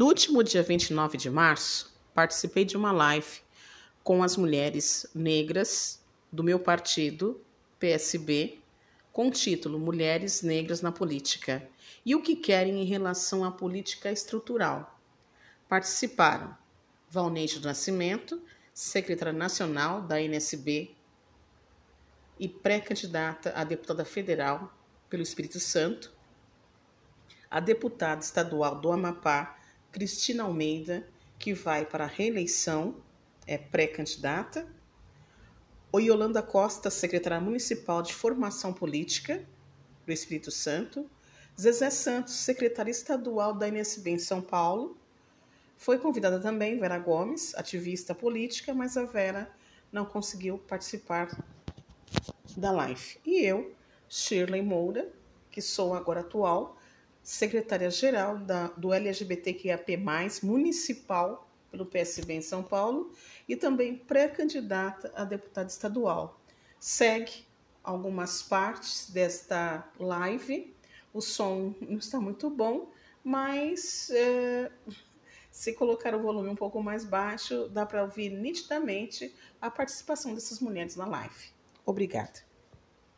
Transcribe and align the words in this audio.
No 0.00 0.06
último 0.06 0.42
dia 0.42 0.62
29 0.62 1.18
de 1.18 1.28
março, 1.28 1.94
participei 2.14 2.64
de 2.64 2.74
uma 2.74 2.90
live 2.90 3.42
com 4.02 4.22
as 4.22 4.34
mulheres 4.34 5.06
negras 5.14 6.02
do 6.32 6.42
meu 6.42 6.58
partido, 6.58 7.38
PSB, 7.78 8.60
com 9.12 9.28
o 9.28 9.30
título 9.30 9.78
Mulheres 9.78 10.40
Negras 10.40 10.80
na 10.80 10.90
Política 10.90 11.68
e 12.02 12.14
o 12.14 12.22
que 12.22 12.34
querem 12.34 12.80
em 12.80 12.86
relação 12.86 13.44
à 13.44 13.52
política 13.52 14.10
estrutural. 14.10 14.98
Participaram 15.68 16.56
Valneide 17.10 17.58
do 17.58 17.68
Nascimento, 17.68 18.40
secretária 18.72 19.34
nacional 19.34 20.00
da 20.00 20.18
NSB 20.18 20.94
e 22.38 22.48
pré-candidata 22.48 23.52
a 23.54 23.64
deputada 23.64 24.06
federal 24.06 24.74
pelo 25.10 25.22
Espírito 25.22 25.60
Santo, 25.60 26.10
a 27.50 27.60
deputada 27.60 28.22
estadual 28.22 28.80
do 28.80 28.90
Amapá, 28.90 29.59
Cristina 29.92 30.44
Almeida, 30.44 31.06
que 31.38 31.52
vai 31.52 31.84
para 31.84 32.04
a 32.04 32.06
reeleição, 32.06 32.96
é 33.46 33.58
pré-candidata, 33.58 34.66
Yolanda 35.98 36.42
Costa, 36.42 36.88
secretária 36.88 37.40
municipal 37.40 38.00
de 38.00 38.14
formação 38.14 38.72
política 38.72 39.44
do 40.06 40.12
Espírito 40.12 40.50
Santo, 40.50 41.10
Zezé 41.60 41.90
Santos, 41.90 42.34
secretária 42.34 42.90
estadual 42.90 43.54
da 43.54 43.66
NSB 43.66 44.10
em 44.10 44.18
São 44.18 44.40
Paulo, 44.40 44.96
foi 45.76 45.98
convidada 45.98 46.38
também 46.38 46.78
Vera 46.78 46.98
Gomes, 46.98 47.54
ativista 47.54 48.14
política, 48.14 48.74
mas 48.74 48.96
a 48.96 49.04
Vera 49.04 49.50
não 49.90 50.04
conseguiu 50.04 50.58
participar 50.58 51.42
da 52.56 52.70
live. 52.70 53.18
E 53.24 53.44
eu, 53.44 53.74
Shirley 54.08 54.62
Moura, 54.62 55.10
que 55.50 55.62
sou 55.62 55.94
agora 55.94 56.20
atual 56.20 56.76
secretária-geral 57.22 58.38
do 58.76 58.92
LGBTQIAP+, 58.92 59.98
municipal 60.42 61.48
pelo 61.70 61.86
PSB 61.86 62.34
em 62.34 62.42
São 62.42 62.62
Paulo 62.62 63.12
e 63.48 63.54
também 63.54 63.96
pré-candidata 63.96 65.12
a 65.14 65.24
deputada 65.24 65.68
estadual. 65.68 66.40
Segue 66.78 67.46
algumas 67.82 68.42
partes 68.42 69.10
desta 69.10 69.88
live. 69.98 70.74
O 71.12 71.20
som 71.20 71.74
não 71.80 71.98
está 71.98 72.20
muito 72.20 72.48
bom, 72.50 72.90
mas 73.22 74.10
é, 74.10 74.70
se 75.50 75.72
colocar 75.72 76.14
o 76.14 76.20
volume 76.20 76.48
um 76.48 76.56
pouco 76.56 76.82
mais 76.82 77.04
baixo, 77.04 77.68
dá 77.68 77.84
para 77.84 78.02
ouvir 78.02 78.30
nitidamente 78.30 79.34
a 79.60 79.70
participação 79.70 80.34
dessas 80.34 80.60
mulheres 80.60 80.96
na 80.96 81.06
live. 81.06 81.52
Obrigada. 81.84 82.49